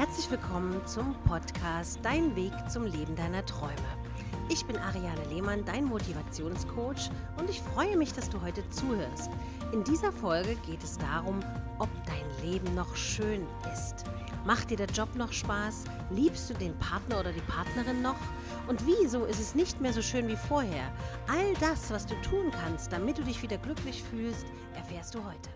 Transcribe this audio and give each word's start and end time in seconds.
Herzlich 0.00 0.30
willkommen 0.30 0.80
zum 0.86 1.14
Podcast 1.24 1.98
Dein 2.02 2.34
Weg 2.34 2.54
zum 2.70 2.84
Leben 2.84 3.14
deiner 3.16 3.44
Träume. 3.44 3.74
Ich 4.48 4.64
bin 4.64 4.78
Ariane 4.78 5.26
Lehmann, 5.28 5.62
dein 5.66 5.84
Motivationscoach 5.84 7.10
und 7.36 7.50
ich 7.50 7.60
freue 7.60 7.98
mich, 7.98 8.14
dass 8.14 8.30
du 8.30 8.40
heute 8.40 8.66
zuhörst. 8.70 9.28
In 9.72 9.84
dieser 9.84 10.10
Folge 10.10 10.56
geht 10.64 10.82
es 10.82 10.96
darum, 10.96 11.40
ob 11.78 11.90
dein 12.06 12.50
Leben 12.50 12.74
noch 12.74 12.96
schön 12.96 13.46
ist. 13.74 14.06
Macht 14.46 14.70
dir 14.70 14.78
der 14.78 14.86
Job 14.86 15.14
noch 15.16 15.34
Spaß? 15.34 15.84
Liebst 16.08 16.48
du 16.48 16.54
den 16.54 16.74
Partner 16.78 17.20
oder 17.20 17.32
die 17.32 17.42
Partnerin 17.42 18.00
noch? 18.00 18.16
Und 18.68 18.86
wieso 18.86 19.26
ist 19.26 19.38
es 19.38 19.54
nicht 19.54 19.82
mehr 19.82 19.92
so 19.92 20.00
schön 20.00 20.28
wie 20.28 20.36
vorher? 20.48 20.90
All 21.28 21.52
das, 21.60 21.90
was 21.90 22.06
du 22.06 22.14
tun 22.22 22.50
kannst, 22.50 22.90
damit 22.90 23.18
du 23.18 23.22
dich 23.22 23.42
wieder 23.42 23.58
glücklich 23.58 24.02
fühlst, 24.02 24.46
erfährst 24.74 25.14
du 25.14 25.18
heute. 25.22 25.50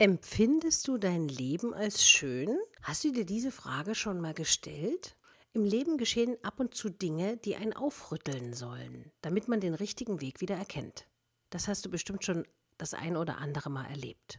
Empfindest 0.00 0.86
du 0.86 0.96
dein 0.96 1.26
Leben 1.26 1.74
als 1.74 2.06
schön? 2.06 2.56
Hast 2.82 3.02
du 3.02 3.10
dir 3.10 3.26
diese 3.26 3.50
Frage 3.50 3.96
schon 3.96 4.20
mal 4.20 4.32
gestellt? 4.32 5.16
Im 5.54 5.64
Leben 5.64 5.98
geschehen 5.98 6.36
ab 6.44 6.60
und 6.60 6.72
zu 6.72 6.88
Dinge, 6.88 7.36
die 7.36 7.56
einen 7.56 7.72
aufrütteln 7.72 8.54
sollen, 8.54 9.10
damit 9.22 9.48
man 9.48 9.58
den 9.58 9.74
richtigen 9.74 10.20
Weg 10.20 10.40
wieder 10.40 10.54
erkennt. 10.54 11.08
Das 11.50 11.66
hast 11.66 11.84
du 11.84 11.90
bestimmt 11.90 12.24
schon 12.24 12.46
das 12.76 12.94
ein 12.94 13.16
oder 13.16 13.38
andere 13.38 13.70
Mal 13.70 13.86
erlebt. 13.86 14.38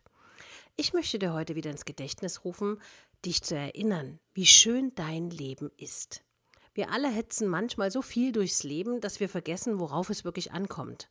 Ich 0.77 0.93
möchte 0.93 1.19
dir 1.19 1.33
heute 1.33 1.55
wieder 1.55 1.71
ins 1.71 1.83
Gedächtnis 1.83 2.45
rufen, 2.45 2.81
dich 3.25 3.43
zu 3.43 3.55
erinnern, 3.55 4.21
wie 4.33 4.45
schön 4.45 4.95
dein 4.95 5.29
Leben 5.29 5.71
ist. 5.75 6.23
Wir 6.73 6.89
alle 6.89 7.09
hetzen 7.09 7.49
manchmal 7.49 7.91
so 7.91 8.01
viel 8.01 8.31
durchs 8.31 8.63
Leben, 8.63 9.01
dass 9.01 9.19
wir 9.19 9.27
vergessen, 9.27 9.77
worauf 9.81 10.09
es 10.09 10.23
wirklich 10.23 10.53
ankommt. 10.53 11.09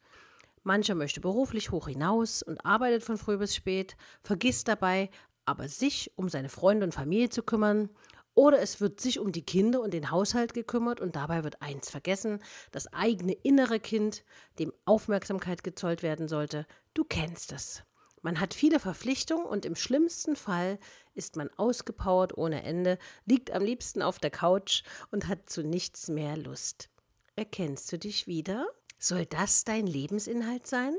Mancher 0.68 0.94
möchte 0.94 1.20
beruflich 1.20 1.72
hoch 1.72 1.88
hinaus 1.88 2.42
und 2.42 2.64
arbeitet 2.64 3.02
von 3.02 3.18
früh 3.18 3.38
bis 3.38 3.56
spät, 3.56 3.96
vergisst 4.22 4.68
dabei 4.68 5.10
aber 5.48 5.66
sich 5.66 6.12
um 6.16 6.28
seine 6.28 6.50
Freunde 6.50 6.84
und 6.84 6.92
Familie 6.92 7.30
zu 7.30 7.42
kümmern. 7.42 7.88
Oder 8.34 8.60
es 8.60 8.82
wird 8.82 9.00
sich 9.00 9.18
um 9.18 9.32
die 9.32 9.46
Kinder 9.46 9.80
und 9.80 9.94
den 9.94 10.10
Haushalt 10.10 10.52
gekümmert 10.52 11.00
und 11.00 11.16
dabei 11.16 11.42
wird 11.42 11.62
eins 11.62 11.90
vergessen, 11.90 12.40
das 12.70 12.92
eigene 12.92 13.32
innere 13.32 13.80
Kind, 13.80 14.24
dem 14.58 14.74
Aufmerksamkeit 14.84 15.64
gezollt 15.64 16.02
werden 16.02 16.28
sollte. 16.28 16.66
Du 16.92 17.02
kennst 17.02 17.52
es. 17.52 17.82
Man 18.20 18.40
hat 18.40 18.52
viele 18.52 18.78
Verpflichtungen 18.78 19.46
und 19.46 19.64
im 19.64 19.74
schlimmsten 19.74 20.36
Fall 20.36 20.78
ist 21.14 21.36
man 21.36 21.48
ausgepowert 21.56 22.36
ohne 22.36 22.62
Ende, 22.62 22.98
liegt 23.24 23.50
am 23.50 23.62
liebsten 23.62 24.02
auf 24.02 24.18
der 24.18 24.30
Couch 24.30 24.82
und 25.10 25.28
hat 25.28 25.48
zu 25.48 25.62
nichts 25.62 26.08
mehr 26.08 26.36
Lust. 26.36 26.90
Erkennst 27.36 27.90
du 27.90 27.98
dich 27.98 28.26
wieder? 28.26 28.66
Soll 28.98 29.26
das 29.26 29.64
dein 29.64 29.86
Lebensinhalt 29.86 30.66
sein? 30.66 30.96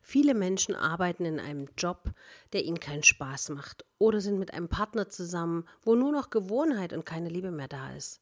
Viele 0.00 0.34
Menschen 0.34 0.74
arbeiten 0.74 1.24
in 1.24 1.40
einem 1.40 1.68
Job, 1.76 2.12
der 2.52 2.64
ihnen 2.64 2.80
keinen 2.80 3.02
Spaß 3.02 3.50
macht, 3.50 3.84
oder 3.98 4.20
sind 4.20 4.38
mit 4.38 4.54
einem 4.54 4.68
Partner 4.68 5.08
zusammen, 5.08 5.66
wo 5.82 5.94
nur 5.94 6.12
noch 6.12 6.30
Gewohnheit 6.30 6.92
und 6.92 7.04
keine 7.04 7.28
Liebe 7.28 7.50
mehr 7.50 7.68
da 7.68 7.92
ist. 7.94 8.20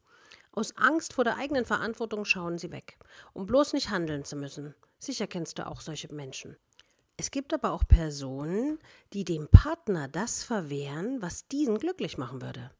Aus 0.51 0.75
Angst 0.77 1.13
vor 1.13 1.23
der 1.23 1.37
eigenen 1.37 1.65
Verantwortung 1.65 2.25
schauen 2.25 2.57
sie 2.57 2.71
weg, 2.71 2.97
um 3.33 3.45
bloß 3.45 3.73
nicht 3.73 3.89
handeln 3.89 4.23
zu 4.23 4.35
müssen. 4.35 4.73
Sicher 4.99 5.27
kennst 5.27 5.59
du 5.59 5.67
auch 5.67 5.81
solche 5.81 6.13
Menschen. 6.13 6.57
Es 7.17 7.31
gibt 7.31 7.53
aber 7.53 7.71
auch 7.71 7.83
Personen, 7.87 8.79
die 9.13 9.23
dem 9.23 9.47
Partner 9.49 10.07
das 10.07 10.43
verwehren, 10.43 11.21
was 11.21 11.47
diesen 11.47 11.77
glücklich 11.77 12.17
machen 12.17 12.41
würde. 12.41 12.71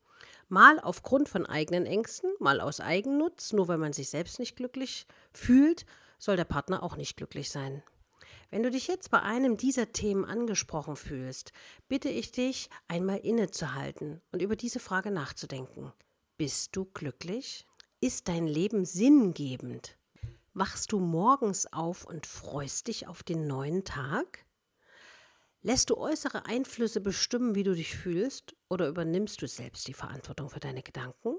Mal 0.49 0.79
aufgrund 0.79 1.27
von 1.27 1.45
eigenen 1.45 1.85
Ängsten, 1.85 2.31
mal 2.39 2.61
aus 2.61 2.79
Eigennutz, 2.79 3.51
nur 3.51 3.67
weil 3.67 3.77
man 3.77 3.93
sich 3.93 4.09
selbst 4.09 4.39
nicht 4.39 4.55
glücklich 4.55 5.05
fühlt, 5.33 5.85
soll 6.17 6.37
der 6.37 6.45
Partner 6.45 6.83
auch 6.83 6.95
nicht 6.95 7.17
glücklich 7.17 7.51
sein. 7.51 7.83
Wenn 8.49 8.63
du 8.63 8.71
dich 8.71 8.87
jetzt 8.87 9.11
bei 9.11 9.21
einem 9.21 9.57
dieser 9.57 9.91
Themen 9.91 10.23
angesprochen 10.23 10.95
fühlst, 10.95 11.51
bitte 11.89 12.07
ich 12.07 12.31
dich, 12.31 12.69
einmal 12.87 13.17
innezuhalten 13.17 14.21
und 14.31 14.41
über 14.41 14.55
diese 14.55 14.79
Frage 14.79 15.11
nachzudenken. 15.11 15.91
Bist 16.37 16.75
du 16.75 16.85
glücklich? 16.85 17.65
Ist 17.99 18.29
dein 18.29 18.47
Leben 18.47 18.85
sinngebend? 18.85 19.97
Wachst 20.53 20.93
du 20.93 20.99
morgens 20.99 21.71
auf 21.73 22.05
und 22.05 22.25
freust 22.25 22.87
dich 22.87 23.07
auf 23.07 23.21
den 23.21 23.47
neuen 23.47 23.83
Tag? 23.83 24.46
Lässt 25.61 25.89
du 25.89 25.97
äußere 25.97 26.45
Einflüsse 26.45 27.01
bestimmen, 27.01 27.55
wie 27.55 27.63
du 27.63 27.73
dich 27.73 27.95
fühlst, 27.95 28.55
oder 28.69 28.87
übernimmst 28.87 29.41
du 29.41 29.47
selbst 29.47 29.87
die 29.87 29.93
Verantwortung 29.93 30.49
für 30.49 30.59
deine 30.59 30.83
Gedanken? 30.83 31.37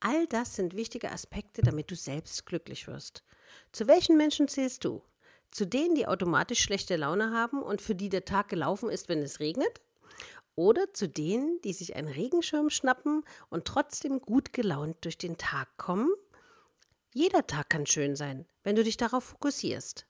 All 0.00 0.26
das 0.26 0.54
sind 0.54 0.76
wichtige 0.76 1.10
Aspekte, 1.10 1.62
damit 1.62 1.90
du 1.90 1.96
selbst 1.96 2.44
glücklich 2.44 2.86
wirst. 2.86 3.24
Zu 3.72 3.88
welchen 3.88 4.16
Menschen 4.16 4.48
zählst 4.48 4.84
du? 4.84 5.02
Zu 5.50 5.66
denen, 5.66 5.94
die 5.94 6.06
automatisch 6.06 6.60
schlechte 6.60 6.96
Laune 6.96 7.30
haben 7.30 7.62
und 7.62 7.80
für 7.80 7.94
die 7.94 8.10
der 8.10 8.26
Tag 8.26 8.48
gelaufen 8.48 8.90
ist, 8.90 9.08
wenn 9.08 9.22
es 9.22 9.40
regnet? 9.40 9.80
Oder 10.54 10.92
zu 10.92 11.08
denen, 11.08 11.60
die 11.62 11.72
sich 11.72 11.96
einen 11.96 12.08
Regenschirm 12.08 12.68
schnappen 12.68 13.24
und 13.48 13.64
trotzdem 13.64 14.20
gut 14.20 14.52
gelaunt 14.52 14.98
durch 15.04 15.16
den 15.16 15.38
Tag 15.38 15.76
kommen? 15.78 16.10
Jeder 17.14 17.46
Tag 17.46 17.70
kann 17.70 17.86
schön 17.86 18.16
sein, 18.16 18.46
wenn 18.62 18.76
du 18.76 18.84
dich 18.84 18.98
darauf 18.98 19.24
fokussierst. 19.24 20.06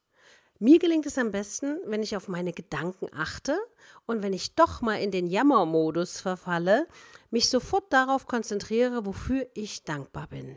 Mir 0.59 0.79
gelingt 0.79 1.05
es 1.05 1.19
am 1.19 1.33
besten, 1.33 1.79
wenn 1.85 2.03
ich 2.03 2.17
auf 2.17 2.29
meine 2.29 2.53
Gedanken 2.53 3.09
achte 3.13 3.59
und 4.07 4.23
wenn 4.23 4.33
ich 4.33 4.55
doch 4.55 4.81
mal 4.81 4.97
in 4.97 5.11
den 5.11 5.27
Jammermodus 5.27 6.21
verfalle, 6.21 6.87
mich 7.31 7.51
sofort 7.51 7.93
darauf 7.93 8.27
konzentriere, 8.27 9.05
wofür 9.05 9.47
ich 9.53 9.85
dankbar 9.85 10.29
bin. 10.29 10.57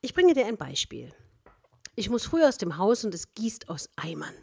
Ich 0.00 0.14
bringe 0.14 0.34
dir 0.34 0.46
ein 0.46 0.56
Beispiel. 0.56 1.12
Ich 1.94 2.10
muss 2.10 2.24
früh 2.24 2.42
aus 2.42 2.58
dem 2.58 2.76
Haus 2.76 3.04
und 3.04 3.14
es 3.14 3.34
gießt 3.34 3.68
aus 3.68 3.88
Eimern. 3.94 4.34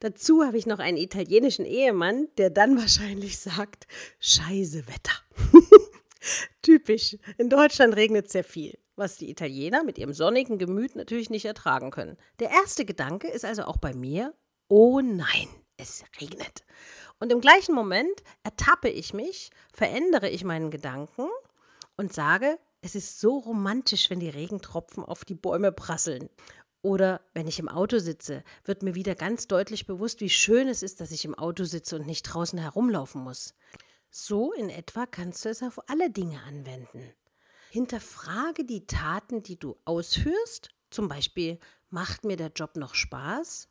Dazu 0.00 0.44
habe 0.44 0.56
ich 0.56 0.66
noch 0.66 0.78
einen 0.78 0.96
italienischen 0.96 1.66
Ehemann, 1.66 2.28
der 2.38 2.48
dann 2.48 2.76
wahrscheinlich 2.78 3.38
sagt, 3.38 3.86
scheiße 4.20 4.86
Wetter. 4.86 5.12
Typisch. 6.62 7.18
In 7.36 7.50
Deutschland 7.50 7.96
regnet 7.96 8.30
sehr 8.30 8.44
viel 8.44 8.78
was 8.96 9.16
die 9.16 9.30
Italiener 9.30 9.84
mit 9.84 9.98
ihrem 9.98 10.12
sonnigen 10.12 10.58
Gemüt 10.58 10.96
natürlich 10.96 11.30
nicht 11.30 11.44
ertragen 11.44 11.90
können. 11.90 12.16
Der 12.38 12.50
erste 12.50 12.84
Gedanke 12.84 13.28
ist 13.28 13.44
also 13.44 13.64
auch 13.64 13.76
bei 13.76 13.94
mir, 13.94 14.34
oh 14.68 15.00
nein, 15.00 15.48
es 15.76 16.04
regnet. 16.20 16.64
Und 17.18 17.32
im 17.32 17.40
gleichen 17.40 17.74
Moment 17.74 18.22
ertappe 18.42 18.88
ich 18.88 19.14
mich, 19.14 19.50
verändere 19.72 20.28
ich 20.28 20.44
meinen 20.44 20.70
Gedanken 20.70 21.28
und 21.96 22.12
sage, 22.12 22.58
es 22.80 22.94
ist 22.94 23.20
so 23.20 23.38
romantisch, 23.38 24.10
wenn 24.10 24.20
die 24.20 24.28
Regentropfen 24.28 25.04
auf 25.04 25.24
die 25.24 25.36
Bäume 25.36 25.70
prasseln. 25.70 26.28
Oder 26.82 27.20
wenn 27.32 27.46
ich 27.46 27.60
im 27.60 27.68
Auto 27.68 28.00
sitze, 28.00 28.42
wird 28.64 28.82
mir 28.82 28.96
wieder 28.96 29.14
ganz 29.14 29.46
deutlich 29.46 29.86
bewusst, 29.86 30.20
wie 30.20 30.30
schön 30.30 30.66
es 30.66 30.82
ist, 30.82 31.00
dass 31.00 31.12
ich 31.12 31.24
im 31.24 31.36
Auto 31.36 31.62
sitze 31.62 31.94
und 31.96 32.06
nicht 32.06 32.24
draußen 32.24 32.58
herumlaufen 32.58 33.22
muss. 33.22 33.54
So 34.10 34.52
in 34.52 34.68
etwa 34.68 35.06
kannst 35.06 35.44
du 35.44 35.48
es 35.48 35.62
auf 35.62 35.88
alle 35.88 36.10
Dinge 36.10 36.40
anwenden. 36.42 37.14
Hinterfrage 37.72 38.66
die 38.66 38.86
Taten, 38.86 39.42
die 39.42 39.58
du 39.58 39.78
ausführst. 39.86 40.68
Zum 40.90 41.08
Beispiel, 41.08 41.58
macht 41.88 42.22
mir 42.22 42.36
der 42.36 42.52
Job 42.54 42.76
noch 42.76 42.94
Spaß? 42.94 43.70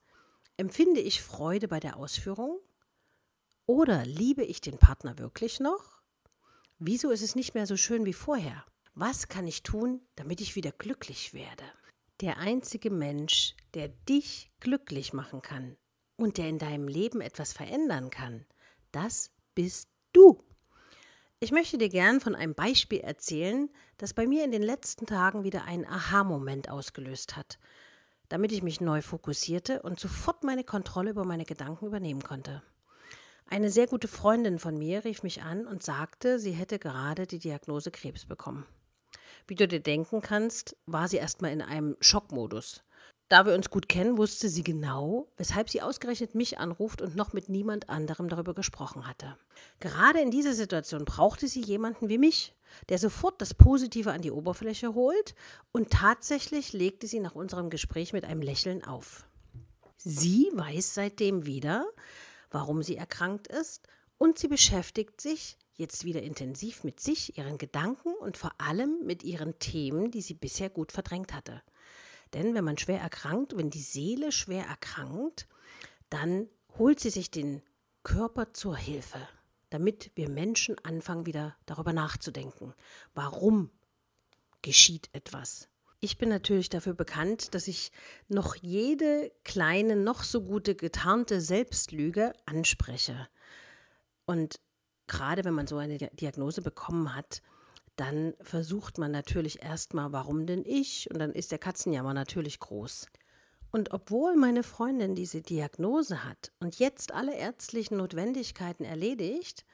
Empfinde 0.57 0.99
ich 1.01 1.21
Freude 1.21 1.67
bei 1.67 1.79
der 1.79 1.97
Ausführung? 1.97 2.59
Oder 3.67 4.03
liebe 4.07 4.43
ich 4.43 4.59
den 4.59 4.79
Partner 4.79 5.19
wirklich 5.19 5.59
noch? 5.59 6.01
Wieso 6.79 7.11
ist 7.11 7.21
es 7.21 7.35
nicht 7.35 7.53
mehr 7.53 7.67
so 7.67 7.77
schön 7.77 8.03
wie 8.05 8.13
vorher? 8.13 8.65
Was 8.95 9.27
kann 9.27 9.45
ich 9.45 9.61
tun, 9.61 10.01
damit 10.15 10.41
ich 10.41 10.55
wieder 10.55 10.71
glücklich 10.71 11.35
werde? 11.35 11.65
Der 12.21 12.39
einzige 12.39 12.89
Mensch, 12.89 13.55
der 13.75 13.89
dich 13.89 14.49
glücklich 14.59 15.13
machen 15.13 15.43
kann 15.43 15.77
und 16.15 16.39
der 16.39 16.49
in 16.49 16.57
deinem 16.57 16.87
Leben 16.87 17.21
etwas 17.21 17.53
verändern 17.53 18.09
kann, 18.09 18.47
das 18.91 19.29
bist. 19.53 19.89
Ich 21.43 21.51
möchte 21.51 21.79
dir 21.79 21.89
gern 21.89 22.19
von 22.19 22.35
einem 22.35 22.53
Beispiel 22.53 22.99
erzählen, 22.99 23.67
das 23.97 24.13
bei 24.13 24.27
mir 24.27 24.45
in 24.45 24.51
den 24.51 24.61
letzten 24.61 25.07
Tagen 25.07 25.43
wieder 25.43 25.63
einen 25.63 25.87
Aha-Moment 25.87 26.69
ausgelöst 26.69 27.35
hat, 27.35 27.57
damit 28.29 28.51
ich 28.51 28.61
mich 28.61 28.79
neu 28.79 29.01
fokussierte 29.01 29.81
und 29.81 29.99
sofort 29.99 30.43
meine 30.43 30.63
Kontrolle 30.63 31.09
über 31.09 31.25
meine 31.25 31.45
Gedanken 31.45 31.87
übernehmen 31.87 32.21
konnte. 32.21 32.61
Eine 33.47 33.71
sehr 33.71 33.87
gute 33.87 34.07
Freundin 34.07 34.59
von 34.59 34.77
mir 34.77 35.03
rief 35.03 35.23
mich 35.23 35.41
an 35.41 35.65
und 35.65 35.81
sagte, 35.81 36.37
sie 36.37 36.51
hätte 36.51 36.77
gerade 36.77 37.25
die 37.25 37.39
Diagnose 37.39 37.89
Krebs 37.89 38.25
bekommen. 38.25 38.67
Wie 39.47 39.55
du 39.55 39.67
dir 39.67 39.81
denken 39.81 40.21
kannst, 40.21 40.77
war 40.85 41.07
sie 41.07 41.17
erstmal 41.17 41.53
in 41.53 41.63
einem 41.63 41.97
Schockmodus. 42.01 42.83
Da 43.31 43.45
wir 43.45 43.53
uns 43.53 43.69
gut 43.69 43.87
kennen, 43.87 44.17
wusste 44.17 44.49
sie 44.49 44.61
genau, 44.61 45.25
weshalb 45.37 45.69
sie 45.69 45.81
ausgerechnet 45.81 46.35
mich 46.35 46.59
anruft 46.59 47.01
und 47.01 47.15
noch 47.15 47.31
mit 47.31 47.47
niemand 47.47 47.87
anderem 47.89 48.27
darüber 48.27 48.53
gesprochen 48.53 49.07
hatte. 49.07 49.37
Gerade 49.79 50.19
in 50.19 50.31
dieser 50.31 50.53
Situation 50.53 51.05
brauchte 51.05 51.47
sie 51.47 51.61
jemanden 51.61 52.09
wie 52.09 52.17
mich, 52.17 52.53
der 52.89 52.97
sofort 52.97 53.41
das 53.41 53.53
Positive 53.53 54.11
an 54.11 54.21
die 54.21 54.31
Oberfläche 54.31 54.95
holt, 54.95 55.33
und 55.71 55.91
tatsächlich 55.91 56.73
legte 56.73 57.07
sie 57.07 57.21
nach 57.21 57.33
unserem 57.33 57.69
Gespräch 57.69 58.11
mit 58.11 58.25
einem 58.25 58.41
Lächeln 58.41 58.83
auf. 58.83 59.25
Sie 59.95 60.49
weiß 60.51 60.93
seitdem 60.93 61.45
wieder, 61.45 61.85
warum 62.49 62.83
sie 62.83 62.97
erkrankt 62.97 63.47
ist, 63.47 63.87
und 64.17 64.39
sie 64.39 64.49
beschäftigt 64.49 65.21
sich 65.21 65.57
jetzt 65.75 66.03
wieder 66.03 66.21
intensiv 66.21 66.83
mit 66.83 66.99
sich, 66.99 67.37
ihren 67.37 67.57
Gedanken 67.57 68.13
und 68.19 68.35
vor 68.35 68.51
allem 68.57 69.05
mit 69.05 69.23
ihren 69.23 69.57
Themen, 69.57 70.11
die 70.11 70.21
sie 70.21 70.33
bisher 70.33 70.69
gut 70.69 70.91
verdrängt 70.91 71.33
hatte. 71.33 71.61
Denn 72.33 72.55
wenn 72.55 72.63
man 72.63 72.77
schwer 72.77 73.01
erkrankt, 73.01 73.57
wenn 73.57 73.69
die 73.69 73.81
Seele 73.81 74.31
schwer 74.31 74.65
erkrankt, 74.65 75.47
dann 76.09 76.47
holt 76.77 76.99
sie 76.99 77.09
sich 77.09 77.31
den 77.31 77.61
Körper 78.03 78.53
zur 78.53 78.77
Hilfe. 78.77 79.19
damit 79.71 80.11
wir 80.15 80.29
Menschen 80.29 80.75
anfangen, 80.83 81.25
wieder 81.25 81.55
darüber 81.65 81.93
nachzudenken. 81.93 82.75
Warum 83.15 83.71
geschieht 84.61 85.09
etwas? 85.13 85.69
Ich 86.01 86.17
bin 86.17 86.29
natürlich 86.29 86.69
dafür 86.69 86.93
bekannt, 86.93 87.55
dass 87.55 87.67
ich 87.67 87.91
noch 88.27 88.55
jede 88.55 89.31
kleine, 89.43 89.95
noch 89.95 90.23
so 90.23 90.41
gute 90.41 90.75
getarnte 90.75 91.41
Selbstlüge 91.41 92.33
anspreche. 92.45 93.29
Und 94.25 94.59
gerade 95.07 95.45
wenn 95.45 95.53
man 95.53 95.67
so 95.67 95.77
eine 95.77 95.97
Diagnose 95.97 96.61
bekommen 96.61 97.15
hat, 97.15 97.41
dann 97.95 98.33
versucht 98.41 98.97
man 98.97 99.11
natürlich 99.11 99.63
erstmal, 99.63 100.11
warum 100.11 100.45
denn 100.45 100.63
ich? 100.65 101.09
Und 101.11 101.19
dann 101.19 101.31
ist 101.31 101.51
der 101.51 101.59
Katzenjammer 101.59 102.13
natürlich 102.13 102.59
groß. 102.59 103.07
Und 103.71 103.93
obwohl 103.93 104.35
meine 104.35 104.63
Freundin 104.63 105.15
diese 105.15 105.41
Diagnose 105.41 106.25
hat 106.25 106.51
und 106.59 106.79
jetzt 106.79 107.13
alle 107.13 107.35
ärztlichen 107.35 107.97
Notwendigkeiten 107.97 108.83
erledigt, 108.83 109.65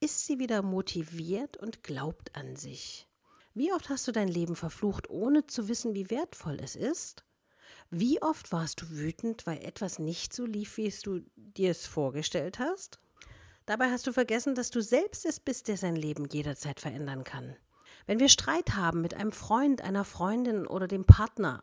ist 0.00 0.26
sie 0.26 0.38
wieder 0.38 0.62
motiviert 0.62 1.56
und 1.58 1.82
glaubt 1.82 2.34
an 2.34 2.56
sich. 2.56 3.06
Wie 3.54 3.72
oft 3.72 3.90
hast 3.90 4.08
du 4.08 4.12
dein 4.12 4.28
Leben 4.28 4.56
verflucht, 4.56 5.10
ohne 5.10 5.46
zu 5.46 5.68
wissen, 5.68 5.94
wie 5.94 6.10
wertvoll 6.10 6.58
es 6.62 6.74
ist? 6.74 7.24
Wie 7.90 8.22
oft 8.22 8.52
warst 8.52 8.80
du 8.80 8.88
wütend, 8.88 9.46
weil 9.46 9.62
etwas 9.62 9.98
nicht 9.98 10.32
so 10.32 10.46
lief, 10.46 10.78
wie 10.78 10.92
du 11.02 11.20
dir 11.36 11.70
es 11.70 11.86
vorgestellt 11.86 12.58
hast? 12.58 13.00
Dabei 13.66 13.90
hast 13.90 14.06
du 14.06 14.12
vergessen, 14.12 14.54
dass 14.54 14.70
du 14.70 14.80
selbst 14.80 15.24
es 15.24 15.40
bist, 15.40 15.68
der 15.68 15.76
sein 15.76 15.96
Leben 15.96 16.26
jederzeit 16.28 16.80
verändern 16.80 17.24
kann. 17.24 17.56
Wenn 18.06 18.18
wir 18.18 18.28
Streit 18.28 18.74
haben 18.74 19.00
mit 19.00 19.14
einem 19.14 19.32
Freund, 19.32 19.82
einer 19.82 20.04
Freundin 20.04 20.66
oder 20.66 20.88
dem 20.88 21.04
Partner, 21.04 21.62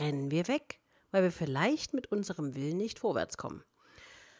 rennen 0.00 0.30
wir 0.30 0.48
weg 0.48 0.80
weil 1.10 1.22
wir 1.22 1.32
vielleicht 1.32 1.94
mit 1.94 2.10
unserem 2.12 2.54
Willen 2.54 2.76
nicht 2.76 2.98
vorwärts 2.98 3.36
kommen. 3.36 3.64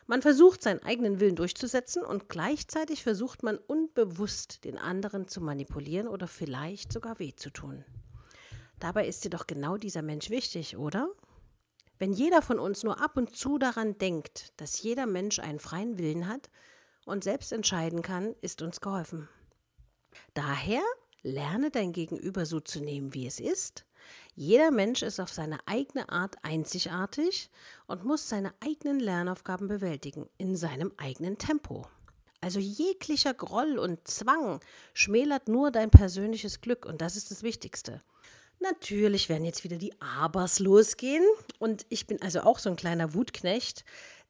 Man 0.07 0.23
versucht 0.23 0.63
seinen 0.63 0.83
eigenen 0.83 1.21
Willen 1.21 1.37
durchzusetzen 1.37 2.03
und 2.03 2.29
gleichzeitig 2.29 3.03
versucht 3.03 3.43
man 3.43 3.59
unbewusst 3.59 4.65
den 4.65 4.79
anderen 4.79 5.29
zu 5.29 5.43
manipulieren 5.43 6.09
oder 6.09 6.27
vielleicht 6.27 6.93
sogar 6.93 7.19
weh 7.19 7.35
zu 7.35 7.51
tun. 7.51 7.85
Dabei 8.79 9.07
ist 9.07 9.25
dir 9.25 9.31
doch 9.31 9.47
genau 9.47 9.77
dieser 9.77 10.03
Mensch 10.03 10.31
wichtig, 10.31 10.79
oder? 10.79 11.11
Wenn 11.99 12.13
jeder 12.13 12.43
von 12.43 12.59
uns 12.59 12.85
nur 12.85 13.03
ab 13.03 13.17
und 13.17 13.37
zu 13.37 13.59
daran 13.59 13.99
denkt, 13.99 14.53
dass 14.57 14.81
jeder 14.81 15.05
Mensch 15.05 15.41
einen 15.41 15.59
freien 15.59 15.99
Willen 15.99 16.29
hat 16.29 16.49
und 17.09 17.25
selbst 17.25 17.53
entscheiden 17.53 18.03
kann, 18.03 18.35
ist 18.41 18.63
uns 18.63 18.81
geholfen. 18.81 19.29
Daher 20.35 20.83
lerne 21.23 21.71
dein 21.71 21.93
Gegenüber 21.93 22.47
so 22.47 22.61
zu 22.61 22.81
nehmen, 22.81 23.15
wie 23.15 23.27
es 23.27 23.41
ist 23.41 23.85
jeder 24.35 24.71
Mensch 24.71 25.03
ist 25.03 25.19
auf 25.19 25.33
seine 25.33 25.59
eigene 25.67 26.09
Art 26.11 26.37
einzigartig 26.43 27.51
und 27.87 28.05
muss 28.05 28.29
seine 28.29 28.55
eigenen 28.61 29.01
Lernaufgaben 29.01 29.69
bewältigen, 29.69 30.29
in 30.39 30.57
seinem 30.57 30.93
eigenen 30.97 31.39
Tempo. 31.39 31.87
Also 32.41 32.61
jeglicher 32.61 33.35
Groll 33.35 33.79
und 33.79 34.07
Zwang 34.07 34.61
schmälert 34.95 35.49
nur 35.49 35.73
dein 35.73 35.91
persönliches 35.91 36.61
Glück 36.61 36.87
und 36.87 37.01
das 37.01 37.17
ist 37.17 37.33
das 37.33 37.43
Wichtigste. 37.43 38.01
Natürlich 38.61 39.29
werden 39.29 39.45
jetzt 39.45 39.65
wieder 39.65 39.77
die 39.77 40.01
Abers 40.01 40.61
losgehen 40.61 41.25
und 41.59 41.85
ich 41.89 42.07
bin 42.07 42.23
also 42.23 42.43
auch 42.43 42.61
so 42.61 42.71
ein 42.71 42.77
kleiner 42.77 43.15
Wutknecht, 43.15 43.85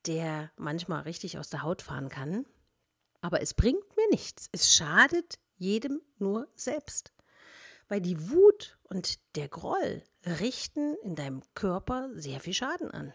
der 0.07 0.51
manchmal 0.57 1.03
richtig 1.03 1.39
aus 1.39 1.51
der 1.51 1.63
Haut 1.63 1.83
fahren 1.83 2.09
kann. 2.09 2.47
Aber 3.21 3.41
es 3.43 3.55
bringt 3.55 3.97
mir 3.97 4.09
nichts. 4.11 4.49
Es 4.53 4.75
schadet 4.75 5.39
jedem 5.57 6.01
nur 6.19 6.49
selbst 6.55 7.13
weil 7.89 8.01
die 8.01 8.31
Wut 8.31 8.79
und 8.85 9.19
der 9.37 9.49
Groll 9.49 10.03
richten 10.25 10.95
in 11.03 11.17
deinem 11.17 11.43
Körper 11.55 12.11
sehr 12.15 12.41
viel 12.41 12.55
Schaden 12.55 12.91
an. 12.91 13.15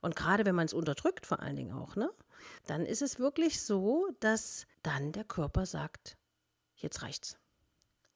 Und 0.00 0.14
gerade 0.14 0.46
wenn 0.46 0.54
man 0.54 0.66
es 0.66 0.74
unterdrückt, 0.74 1.26
vor 1.26 1.40
allen 1.40 1.56
Dingen 1.56 1.72
auch, 1.72 1.96
ne? 1.96 2.10
Dann 2.66 2.86
ist 2.86 3.02
es 3.02 3.18
wirklich 3.18 3.60
so, 3.60 4.08
dass 4.20 4.66
dann 4.82 5.12
der 5.12 5.24
Körper 5.24 5.66
sagt, 5.66 6.16
jetzt 6.76 7.02
reicht's. 7.02 7.38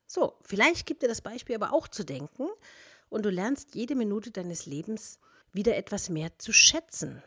So, 0.07 0.39
vielleicht 0.43 0.87
gibt 0.87 1.03
dir 1.03 1.09
das 1.09 1.23
Beispiel 1.23 1.57
aber 1.57 1.73
auch 1.73 1.89
zu 1.89 2.05
denken 2.05 2.49
und 3.09 3.25
du 3.25 3.31
lernst 3.31 3.75
jede 3.75 3.95
Minute 3.95 4.31
deines 4.31 4.67
Lebens 4.67 5.19
wieder 5.53 5.77
etwas 5.77 6.11
mehr 6.11 6.39
zu 6.39 6.53
schätzen 6.53 7.23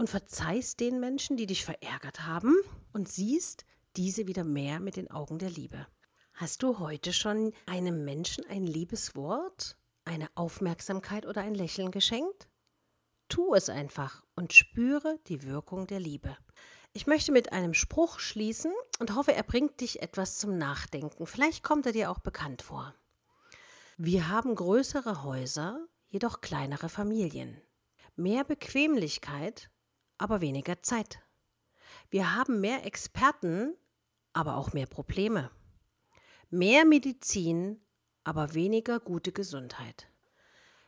und 0.00 0.08
verzeihst 0.08 0.80
den 0.80 0.98
Menschen, 0.98 1.36
die 1.36 1.44
dich 1.44 1.62
verärgert 1.62 2.26
haben 2.26 2.56
und 2.94 3.06
siehst 3.06 3.66
diese 3.96 4.26
wieder 4.26 4.44
mehr 4.44 4.80
mit 4.80 4.96
den 4.96 5.10
Augen 5.10 5.38
der 5.38 5.50
Liebe. 5.50 5.86
Hast 6.32 6.62
du 6.62 6.78
heute 6.78 7.12
schon 7.12 7.52
einem 7.66 8.02
Menschen 8.06 8.46
ein 8.46 8.64
liebes 8.64 9.14
Wort, 9.14 9.76
eine 10.06 10.28
Aufmerksamkeit 10.36 11.26
oder 11.26 11.42
ein 11.42 11.54
Lächeln 11.54 11.90
geschenkt? 11.90 12.48
Tu 13.28 13.54
es 13.54 13.68
einfach 13.68 14.24
und 14.36 14.54
spüre 14.54 15.18
die 15.26 15.42
Wirkung 15.42 15.86
der 15.86 16.00
Liebe. 16.00 16.34
Ich 16.94 17.06
möchte 17.06 17.30
mit 17.30 17.52
einem 17.52 17.74
Spruch 17.74 18.20
schließen 18.20 18.72
und 19.00 19.14
hoffe, 19.14 19.34
er 19.34 19.42
bringt 19.42 19.82
dich 19.82 20.00
etwas 20.00 20.38
zum 20.38 20.56
Nachdenken. 20.56 21.26
Vielleicht 21.26 21.62
kommt 21.62 21.84
er 21.84 21.92
dir 21.92 22.10
auch 22.10 22.20
bekannt 22.20 22.62
vor. 22.62 22.94
Wir 23.98 24.28
haben 24.28 24.54
größere 24.54 25.24
Häuser, 25.24 25.86
jedoch 26.06 26.40
kleinere 26.40 26.88
Familien. 26.88 27.60
Mehr 28.16 28.44
Bequemlichkeit, 28.44 29.70
aber 30.20 30.40
weniger 30.40 30.82
Zeit. 30.82 31.20
Wir 32.10 32.34
haben 32.34 32.60
mehr 32.60 32.84
Experten, 32.84 33.74
aber 34.32 34.56
auch 34.56 34.72
mehr 34.72 34.86
Probleme. 34.86 35.50
Mehr 36.50 36.84
Medizin, 36.84 37.80
aber 38.24 38.54
weniger 38.54 39.00
gute 39.00 39.32
Gesundheit. 39.32 40.08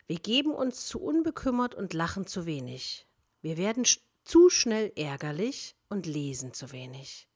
Wir 0.07 0.19
geben 0.19 0.53
uns 0.53 0.87
zu 0.87 1.01
unbekümmert 1.01 1.75
und 1.75 1.95
lachen 1.95 2.27
zu 2.27 2.45
wenig. 2.45 3.07
Wir 3.41 3.57
werden 3.57 3.85
zu 4.25 4.51
schnell 4.51 4.93
ärgerlich 4.97 5.77
und 5.89 6.07
lesen 6.07 6.53
zu 6.53 6.73
wenig. 6.73 7.29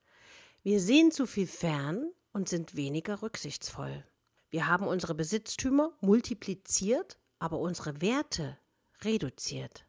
Wir 0.62 0.80
sehen 0.80 1.12
zu 1.12 1.26
viel 1.26 1.46
fern 1.46 2.12
und 2.32 2.48
sind 2.48 2.76
weniger 2.76 3.22
rücksichtsvoll. 3.22 4.04
Wir 4.50 4.66
haben 4.66 4.86
unsere 4.86 5.14
Besitztümer 5.14 5.96
multipliziert, 6.00 7.18
aber 7.38 7.58
unsere 7.58 8.00
Werte 8.00 8.58
reduziert. 9.02 9.85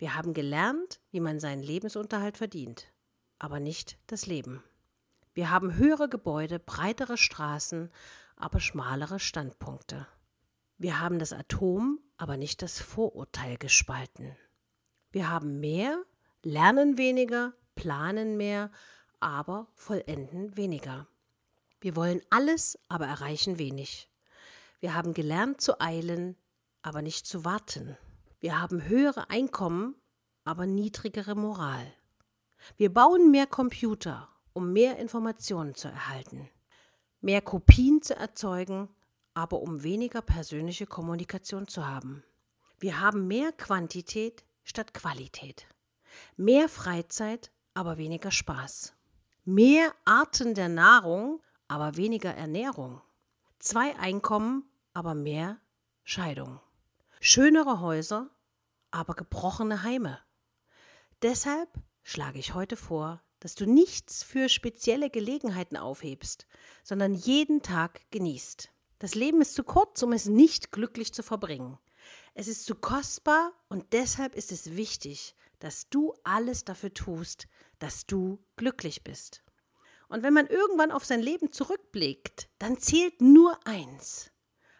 Wir 0.00 0.14
haben 0.14 0.32
gelernt, 0.32 0.98
wie 1.10 1.20
man 1.20 1.40
seinen 1.40 1.62
Lebensunterhalt 1.62 2.38
verdient, 2.38 2.90
aber 3.38 3.60
nicht 3.60 3.98
das 4.06 4.24
Leben. 4.24 4.64
Wir 5.34 5.50
haben 5.50 5.74
höhere 5.76 6.08
Gebäude, 6.08 6.58
breitere 6.58 7.18
Straßen, 7.18 7.90
aber 8.34 8.60
schmalere 8.60 9.20
Standpunkte. 9.20 10.06
Wir 10.78 11.00
haben 11.00 11.18
das 11.18 11.34
Atom, 11.34 12.00
aber 12.16 12.38
nicht 12.38 12.62
das 12.62 12.78
Vorurteil 12.80 13.58
gespalten. 13.58 14.34
Wir 15.12 15.28
haben 15.28 15.60
mehr, 15.60 16.02
lernen 16.42 16.96
weniger, 16.96 17.52
planen 17.74 18.38
mehr, 18.38 18.70
aber 19.20 19.66
vollenden 19.74 20.56
weniger. 20.56 21.08
Wir 21.78 21.94
wollen 21.94 22.22
alles, 22.30 22.78
aber 22.88 23.04
erreichen 23.06 23.58
wenig. 23.58 24.08
Wir 24.78 24.94
haben 24.94 25.12
gelernt 25.12 25.60
zu 25.60 25.78
eilen, 25.78 26.36
aber 26.80 27.02
nicht 27.02 27.26
zu 27.26 27.44
warten. 27.44 27.98
Wir 28.40 28.58
haben 28.58 28.88
höhere 28.88 29.28
Einkommen, 29.28 29.94
aber 30.44 30.64
niedrigere 30.64 31.34
Moral. 31.34 31.86
Wir 32.78 32.90
bauen 32.92 33.30
mehr 33.30 33.46
Computer, 33.46 34.28
um 34.54 34.72
mehr 34.72 34.96
Informationen 34.96 35.74
zu 35.74 35.88
erhalten, 35.88 36.48
mehr 37.20 37.42
Kopien 37.42 38.00
zu 38.00 38.16
erzeugen, 38.16 38.88
aber 39.34 39.60
um 39.60 39.82
weniger 39.82 40.22
persönliche 40.22 40.86
Kommunikation 40.86 41.68
zu 41.68 41.86
haben. 41.86 42.24
Wir 42.78 43.00
haben 43.00 43.26
mehr 43.28 43.52
Quantität 43.52 44.42
statt 44.64 44.94
Qualität, 44.94 45.66
mehr 46.36 46.70
Freizeit, 46.70 47.52
aber 47.74 47.98
weniger 47.98 48.30
Spaß, 48.30 48.94
mehr 49.44 49.92
Arten 50.06 50.54
der 50.54 50.70
Nahrung, 50.70 51.42
aber 51.68 51.98
weniger 51.98 52.34
Ernährung, 52.34 53.02
zwei 53.58 53.94
Einkommen, 53.98 54.64
aber 54.94 55.14
mehr 55.14 55.58
Scheidung, 56.04 56.58
schönere 57.20 57.80
Häuser, 57.80 58.30
aber 58.90 59.14
gebrochene 59.14 59.82
Heime. 59.82 60.18
Deshalb 61.22 61.68
schlage 62.02 62.38
ich 62.38 62.54
heute 62.54 62.76
vor, 62.76 63.22
dass 63.40 63.54
du 63.54 63.66
nichts 63.66 64.22
für 64.22 64.48
spezielle 64.48 65.10
Gelegenheiten 65.10 65.76
aufhebst, 65.76 66.46
sondern 66.82 67.14
jeden 67.14 67.62
Tag 67.62 68.10
genießt. 68.10 68.70
Das 68.98 69.14
Leben 69.14 69.42
ist 69.42 69.54
zu 69.54 69.64
kurz, 69.64 70.02
um 70.02 70.12
es 70.12 70.26
nicht 70.26 70.72
glücklich 70.72 71.12
zu 71.12 71.22
verbringen. 71.22 71.78
Es 72.34 72.48
ist 72.48 72.64
zu 72.64 72.74
kostbar 72.74 73.52
und 73.68 73.92
deshalb 73.92 74.34
ist 74.34 74.50
es 74.50 74.76
wichtig, 74.76 75.34
dass 75.58 75.90
du 75.90 76.14
alles 76.24 76.64
dafür 76.64 76.92
tust, 76.92 77.48
dass 77.78 78.06
du 78.06 78.42
glücklich 78.56 79.04
bist. 79.04 79.42
Und 80.08 80.22
wenn 80.22 80.32
man 80.32 80.46
irgendwann 80.46 80.90
auf 80.90 81.04
sein 81.04 81.20
Leben 81.20 81.52
zurückblickt, 81.52 82.48
dann 82.58 82.78
zählt 82.78 83.20
nur 83.20 83.58
eins. 83.66 84.30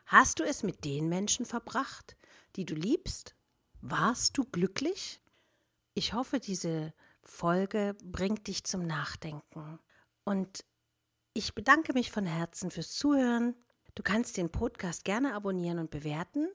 Hast 0.06 0.40
du 0.40 0.42
es 0.42 0.62
mit 0.62 0.84
den 0.84 1.08
Menschen 1.08 1.46
verbracht, 1.46 2.16
die 2.56 2.64
du 2.64 2.74
liebst? 2.74 3.34
Warst 3.80 4.36
du 4.36 4.44
glücklich? 4.44 5.20
Ich 5.94 6.12
hoffe, 6.12 6.40
diese 6.40 6.92
Folge 7.22 7.96
bringt 8.02 8.46
dich 8.46 8.64
zum 8.64 8.86
Nachdenken. 8.86 9.78
Und 10.24 10.64
ich 11.32 11.54
bedanke 11.54 11.92
mich 11.92 12.10
von 12.10 12.26
Herzen 12.26 12.70
fürs 12.70 12.92
Zuhören. 12.92 13.54
Du 13.94 14.02
kannst 14.02 14.36
den 14.36 14.50
Podcast 14.50 15.04
gerne 15.04 15.34
abonnieren 15.34 15.78
und 15.78 15.90
bewerten. 15.90 16.48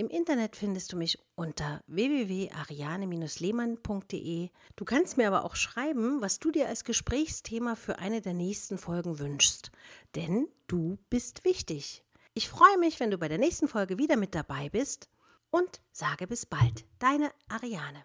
Im 0.00 0.08
Internet 0.08 0.54
findest 0.54 0.92
du 0.92 0.96
mich 0.96 1.18
unter 1.34 1.82
www.ariane-lehmann.de. 1.88 4.50
Du 4.76 4.84
kannst 4.84 5.16
mir 5.16 5.26
aber 5.26 5.44
auch 5.44 5.56
schreiben, 5.56 6.20
was 6.20 6.38
du 6.38 6.52
dir 6.52 6.68
als 6.68 6.84
Gesprächsthema 6.84 7.74
für 7.74 7.98
eine 7.98 8.20
der 8.20 8.34
nächsten 8.34 8.78
Folgen 8.78 9.18
wünschst. 9.18 9.72
Denn 10.14 10.46
du 10.68 10.98
bist 11.10 11.44
wichtig. 11.44 12.04
Ich 12.34 12.48
freue 12.48 12.78
mich, 12.78 13.00
wenn 13.00 13.10
du 13.10 13.18
bei 13.18 13.26
der 13.26 13.38
nächsten 13.38 13.66
Folge 13.66 13.98
wieder 13.98 14.16
mit 14.16 14.36
dabei 14.36 14.68
bist 14.68 15.08
und 15.50 15.80
sage 15.92 16.26
bis 16.26 16.46
bald. 16.46 16.84
Deine 16.98 17.32
Ariane. 17.48 18.04